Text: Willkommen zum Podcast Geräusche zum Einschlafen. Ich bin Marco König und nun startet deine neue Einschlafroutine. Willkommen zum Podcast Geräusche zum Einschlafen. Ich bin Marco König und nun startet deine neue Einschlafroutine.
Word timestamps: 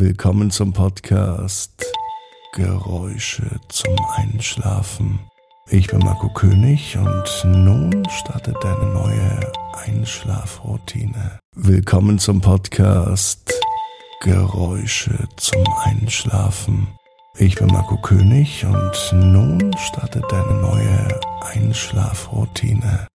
Willkommen 0.00 0.50
zum 0.50 0.72
Podcast 0.72 1.84
Geräusche 2.54 3.60
zum 3.68 3.94
Einschlafen. 4.16 5.20
Ich 5.68 5.88
bin 5.88 5.98
Marco 5.98 6.30
König 6.30 6.96
und 6.96 7.44
nun 7.44 8.08
startet 8.08 8.56
deine 8.62 8.94
neue 8.94 9.52
Einschlafroutine. 9.74 11.38
Willkommen 11.54 12.18
zum 12.18 12.40
Podcast 12.40 13.52
Geräusche 14.22 15.28
zum 15.36 15.64
Einschlafen. 15.84 16.88
Ich 17.36 17.56
bin 17.56 17.66
Marco 17.66 17.98
König 17.98 18.64
und 18.64 19.12
nun 19.12 19.70
startet 19.76 20.24
deine 20.30 20.62
neue 20.62 21.20
Einschlafroutine. 21.42 23.06